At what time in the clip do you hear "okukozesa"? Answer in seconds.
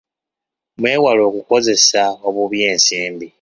1.29-2.03